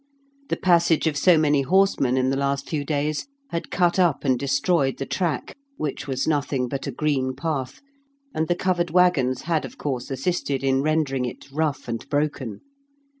[0.49, 4.39] The passage of so many horsemen in the last few days had cut up and
[4.39, 7.81] destroyed the track, which was nothing but a green path,
[8.33, 12.61] and the covered waggons had of course assisted in rendering it rough and broken.